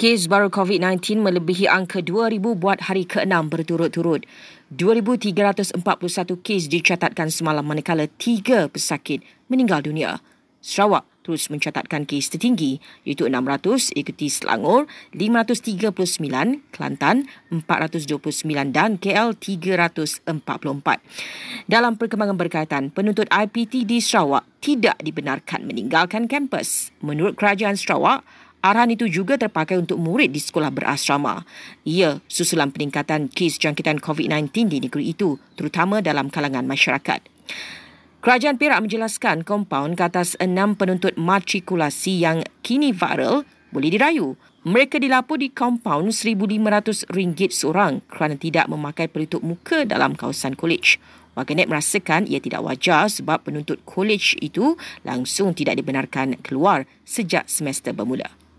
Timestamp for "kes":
0.00-0.32, 6.40-6.72, 12.08-12.32, 33.32-33.56